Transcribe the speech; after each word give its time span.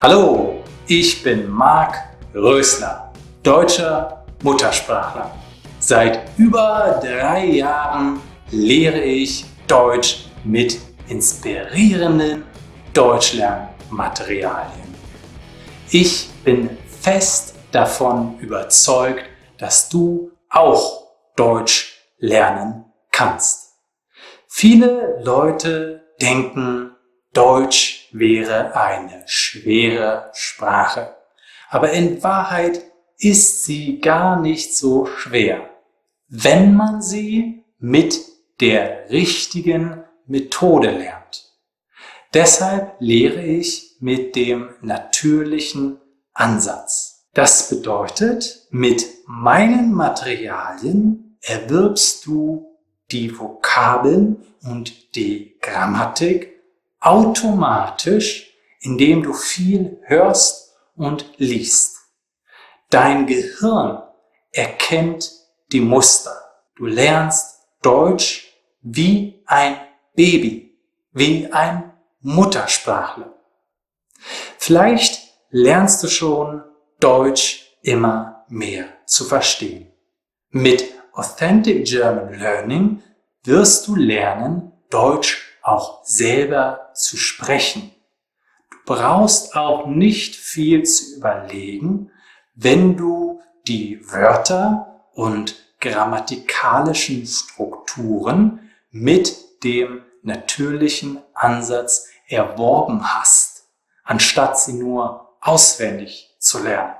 Hallo, 0.00 0.62
ich 0.86 1.24
bin 1.24 1.50
Marc 1.50 1.96
Rösler, 2.32 3.12
deutscher 3.42 4.24
Muttersprachler. 4.44 5.34
Seit 5.80 6.38
über 6.38 7.00
drei 7.02 7.46
Jahren 7.46 8.20
lehre 8.52 9.00
ich 9.00 9.44
Deutsch 9.66 10.26
mit 10.44 10.78
inspirierenden 11.08 12.44
Deutschlernmaterialien. 12.94 14.94
Ich 15.90 16.30
bin 16.44 16.78
fest 16.86 17.56
davon 17.72 18.38
überzeugt, 18.38 19.24
dass 19.58 19.88
du 19.88 20.30
auch 20.48 21.08
Deutsch 21.34 21.98
lernen 22.18 22.84
kannst. 23.10 23.72
Viele 24.46 25.20
Leute 25.24 26.04
denken, 26.22 26.92
Deutsch 27.38 28.08
wäre 28.10 28.74
eine 28.74 29.22
schwere 29.26 30.28
Sprache. 30.32 31.14
Aber 31.68 31.92
in 31.92 32.20
Wahrheit 32.24 32.82
ist 33.16 33.64
sie 33.64 34.00
gar 34.00 34.40
nicht 34.40 34.76
so 34.76 35.06
schwer, 35.06 35.70
wenn 36.26 36.74
man 36.74 37.00
sie 37.00 37.62
mit 37.78 38.18
der 38.58 39.08
richtigen 39.10 40.02
Methode 40.26 40.90
lernt. 40.90 41.44
Deshalb 42.34 42.96
lehre 42.98 43.44
ich 43.44 43.98
mit 44.00 44.34
dem 44.34 44.70
natürlichen 44.80 46.00
Ansatz. 46.32 47.28
Das 47.34 47.68
bedeutet, 47.70 48.66
mit 48.70 49.06
meinen 49.26 49.94
Materialien 49.94 51.38
erwirbst 51.42 52.26
du 52.26 52.66
die 53.12 53.38
Vokabeln 53.38 54.44
und 54.64 55.14
die 55.14 55.56
Grammatik 55.60 56.57
automatisch, 57.08 58.52
indem 58.80 59.22
du 59.22 59.32
viel 59.32 59.98
hörst 60.02 60.74
und 60.94 61.24
liest. 61.38 61.96
Dein 62.90 63.26
Gehirn 63.26 64.02
erkennt 64.52 65.32
die 65.72 65.80
Muster. 65.80 66.36
Du 66.76 66.84
lernst 66.84 67.60
Deutsch 67.80 68.52
wie 68.82 69.42
ein 69.46 69.78
Baby, 70.14 70.78
wie 71.12 71.50
ein 71.50 71.94
Muttersprachler. 72.20 73.32
Vielleicht 74.58 75.20
lernst 75.50 76.02
du 76.02 76.08
schon 76.08 76.62
Deutsch 77.00 77.78
immer 77.82 78.44
mehr 78.48 78.86
zu 79.06 79.24
verstehen. 79.24 79.90
Mit 80.50 80.84
Authentic 81.14 81.86
German 81.86 82.38
Learning 82.38 83.02
wirst 83.44 83.88
du 83.88 83.96
lernen, 83.96 84.72
Deutsch 84.90 85.47
auch 85.68 86.04
selber 86.04 86.90
zu 86.94 87.16
sprechen. 87.16 87.94
Du 88.70 88.76
brauchst 88.94 89.56
auch 89.56 89.86
nicht 89.86 90.36
viel 90.36 90.82
zu 90.84 91.16
überlegen, 91.16 92.10
wenn 92.54 92.96
du 92.96 93.40
die 93.66 94.00
Wörter 94.10 95.04
und 95.12 95.56
grammatikalischen 95.80 97.26
Strukturen 97.26 98.70
mit 98.90 99.62
dem 99.62 100.02
natürlichen 100.22 101.22
Ansatz 101.34 102.08
erworben 102.26 103.14
hast, 103.14 103.64
anstatt 104.04 104.58
sie 104.58 104.72
nur 104.74 105.36
auswendig 105.40 106.34
zu 106.38 106.62
lernen. 106.62 106.94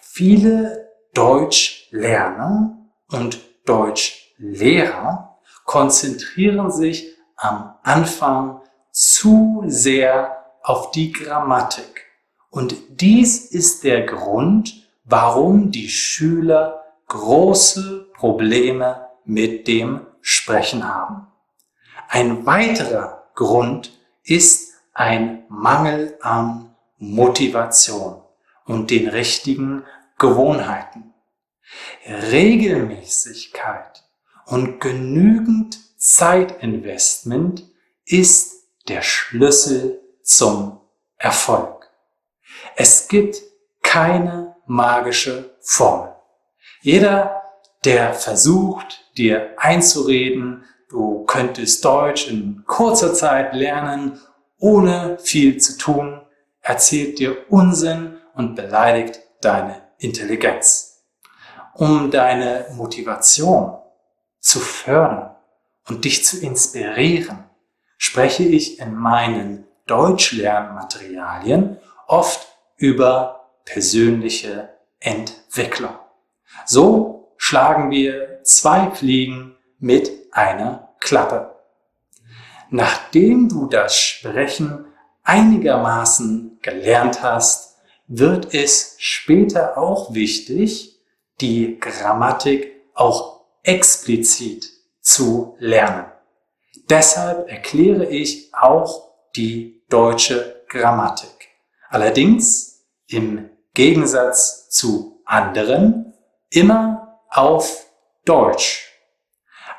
Viele 0.00 0.88
Deutschlerner 1.14 2.78
und 3.08 3.40
Deutschlehrer 3.66 5.38
konzentrieren 5.64 6.70
sich 6.70 7.15
am 7.36 7.74
Anfang 7.82 8.60
zu 8.90 9.62
sehr 9.66 10.44
auf 10.62 10.90
die 10.90 11.12
Grammatik. 11.12 12.04
Und 12.50 12.76
dies 13.00 13.46
ist 13.46 13.84
der 13.84 14.06
Grund, 14.06 14.86
warum 15.04 15.70
die 15.70 15.88
Schüler 15.88 16.84
große 17.08 18.08
Probleme 18.14 19.08
mit 19.24 19.68
dem 19.68 20.06
Sprechen 20.20 20.88
haben. 20.88 21.26
Ein 22.08 22.46
weiterer 22.46 23.24
Grund 23.34 23.92
ist 24.24 24.74
ein 24.94 25.44
Mangel 25.48 26.16
an 26.22 26.74
Motivation 26.98 28.22
und 28.64 28.90
den 28.90 29.08
richtigen 29.08 29.84
Gewohnheiten. 30.18 31.12
Regelmäßigkeit 32.06 34.04
und 34.46 34.80
genügend 34.80 35.78
Zeitinvestment 36.08 37.64
ist 38.04 38.68
der 38.88 39.02
Schlüssel 39.02 40.00
zum 40.22 40.80
Erfolg. 41.16 41.90
Es 42.76 43.08
gibt 43.08 43.42
keine 43.82 44.54
magische 44.66 45.56
Formel. 45.60 46.14
Jeder, 46.80 47.42
der 47.84 48.14
versucht, 48.14 49.04
dir 49.16 49.54
einzureden, 49.56 50.64
du 50.90 51.24
könntest 51.24 51.84
Deutsch 51.84 52.28
in 52.28 52.62
kurzer 52.68 53.12
Zeit 53.12 53.52
lernen, 53.52 54.20
ohne 54.58 55.18
viel 55.18 55.56
zu 55.60 55.76
tun, 55.76 56.20
erzählt 56.60 57.18
dir 57.18 57.50
Unsinn 57.50 58.16
und 58.32 58.54
beleidigt 58.54 59.20
deine 59.40 59.82
Intelligenz. 59.98 61.02
Um 61.74 62.12
deine 62.12 62.66
Motivation 62.76 63.76
zu 64.38 64.60
fördern, 64.60 65.35
und 65.88 66.04
dich 66.04 66.24
zu 66.24 66.40
inspirieren, 66.40 67.44
spreche 67.96 68.44
ich 68.44 68.80
in 68.80 68.94
meinen 68.94 69.66
Deutschlernmaterialien 69.86 71.78
oft 72.06 72.46
über 72.76 73.50
persönliche 73.64 74.70
Entwicklung. 75.00 75.94
So 76.64 77.32
schlagen 77.36 77.90
wir 77.90 78.40
zwei 78.42 78.90
Fliegen 78.90 79.56
mit 79.78 80.10
einer 80.32 80.94
Klappe. 81.00 81.54
Nachdem 82.70 83.48
du 83.48 83.66
das 83.66 83.96
Sprechen 83.96 84.86
einigermaßen 85.22 86.58
gelernt 86.62 87.22
hast, 87.22 87.76
wird 88.08 88.54
es 88.54 88.96
später 88.98 89.78
auch 89.78 90.14
wichtig, 90.14 91.00
die 91.40 91.78
Grammatik 91.78 92.72
auch 92.94 93.44
explizit 93.62 94.75
zu 95.06 95.54
lernen. 95.60 96.06
Deshalb 96.90 97.48
erkläre 97.48 98.06
ich 98.06 98.52
auch 98.52 99.12
die 99.36 99.84
deutsche 99.88 100.64
Grammatik. 100.68 101.48
Allerdings 101.88 102.84
im 103.06 103.48
Gegensatz 103.72 104.68
zu 104.68 105.22
anderen 105.24 106.12
immer 106.50 107.20
auf 107.30 107.86
Deutsch. 108.24 108.90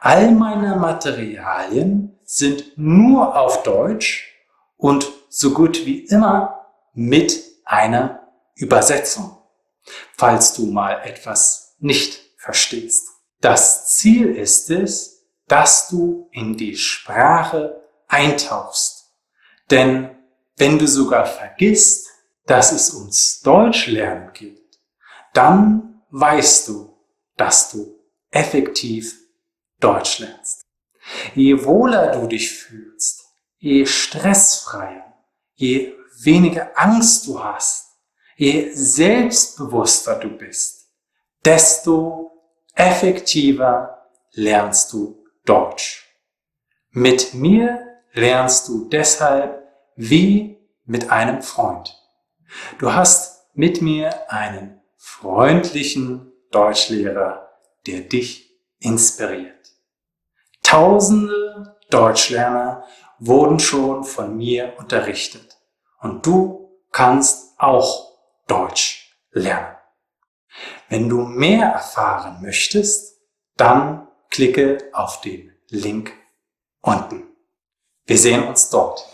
All 0.00 0.32
meine 0.32 0.74
Materialien 0.74 2.18
sind 2.24 2.76
nur 2.76 3.38
auf 3.38 3.62
Deutsch 3.62 4.28
und 4.76 5.08
so 5.28 5.54
gut 5.54 5.86
wie 5.86 6.00
immer 6.06 6.66
mit 6.94 7.40
einer 7.64 8.26
Übersetzung, 8.56 9.38
falls 10.16 10.54
du 10.54 10.66
mal 10.66 11.00
etwas 11.04 11.76
nicht 11.78 12.20
verstehst. 12.38 13.01
Das 13.42 13.96
Ziel 13.96 14.36
ist 14.36 14.70
es, 14.70 15.26
dass 15.48 15.88
du 15.88 16.28
in 16.30 16.56
die 16.56 16.76
Sprache 16.76 17.82
eintauchst. 18.06 19.10
Denn 19.68 20.16
wenn 20.56 20.78
du 20.78 20.86
sogar 20.86 21.26
vergisst, 21.26 22.08
dass 22.46 22.70
es 22.70 22.90
uns 22.90 23.40
Deutsch 23.40 23.88
lernen 23.88 24.32
gibt, 24.32 24.78
dann 25.34 26.02
weißt 26.10 26.68
du, 26.68 26.96
dass 27.36 27.72
du 27.72 27.98
effektiv 28.30 29.18
Deutsch 29.80 30.20
lernst. 30.20 30.64
Je 31.34 31.64
wohler 31.64 32.12
du 32.12 32.28
dich 32.28 32.48
fühlst, 32.52 33.24
je 33.58 33.84
stressfreier, 33.86 35.14
je 35.54 35.94
weniger 36.20 36.70
Angst 36.76 37.26
du 37.26 37.42
hast, 37.42 37.88
je 38.36 38.70
selbstbewusster 38.72 40.20
du 40.20 40.28
bist, 40.28 40.92
desto 41.44 42.31
effektiver 42.74 44.08
lernst 44.32 44.92
du 44.92 45.24
Deutsch. 45.44 46.08
Mit 46.90 47.34
mir 47.34 48.00
lernst 48.12 48.68
du 48.68 48.88
deshalb 48.88 49.62
wie 49.96 50.58
mit 50.84 51.10
einem 51.10 51.42
Freund. 51.42 51.98
Du 52.78 52.92
hast 52.92 53.48
mit 53.54 53.82
mir 53.82 54.30
einen 54.30 54.80
freundlichen 54.96 56.32
Deutschlehrer, 56.50 57.50
der 57.86 58.00
dich 58.00 58.50
inspiriert. 58.78 59.72
Tausende 60.62 61.76
Deutschlerner 61.90 62.84
wurden 63.18 63.58
schon 63.58 64.04
von 64.04 64.36
mir 64.36 64.74
unterrichtet 64.78 65.58
und 66.00 66.24
du 66.26 66.70
kannst 66.90 67.58
auch 67.58 68.18
Deutsch 68.46 69.16
lernen. 69.30 69.71
Wenn 70.92 71.08
du 71.08 71.22
mehr 71.22 71.68
erfahren 71.68 72.42
möchtest, 72.42 73.18
dann 73.56 74.08
klicke 74.28 74.90
auf 74.92 75.22
den 75.22 75.50
Link 75.70 76.12
unten. 76.82 77.22
Wir 78.04 78.18
sehen 78.18 78.46
uns 78.46 78.68
dort. 78.68 79.08